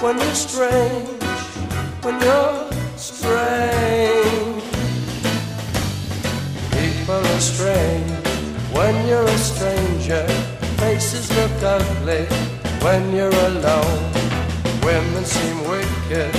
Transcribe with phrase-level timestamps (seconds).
[0.00, 1.08] when you're strange,
[2.02, 4.62] when you're strange.
[6.70, 8.10] People are strange
[8.72, 10.26] when you're a stranger.
[10.78, 12.26] Faces look ugly
[12.80, 14.12] when you're alone.
[14.82, 16.34] Women seem wicked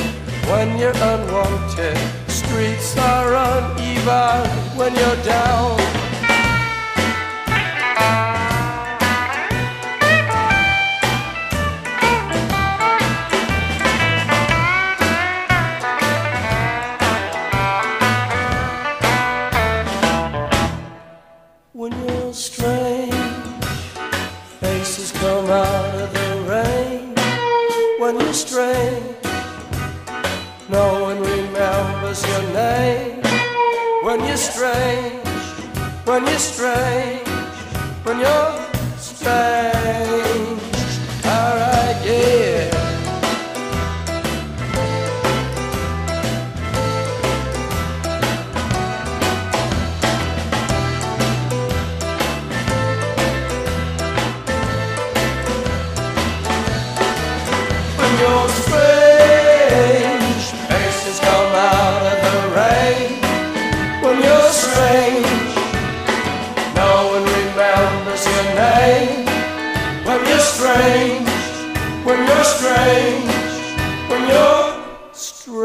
[0.47, 1.97] when you're unwanted.
[2.27, 5.98] Streets are uneven when you're down.
[22.31, 23.13] Strange,
[24.59, 27.15] faces come out of the rain.
[27.97, 29.15] When you're strange,
[30.69, 33.23] no one remembers your name.
[34.03, 35.25] When you're strange,
[36.05, 37.38] when you're strange,
[58.29, 63.09] You're strange, faces come out of the rain.
[64.03, 65.51] When you're strange,
[66.75, 69.25] no one remembers your name.
[70.05, 71.29] When you're strange,
[72.05, 73.33] when you're strange,
[74.09, 74.65] when you're
[75.11, 75.58] strange.